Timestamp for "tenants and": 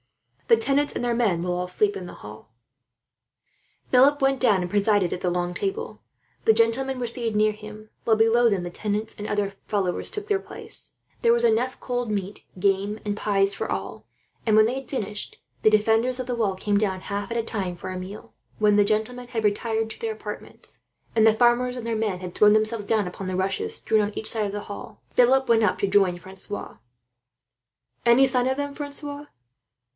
0.57-1.03, 8.71-9.27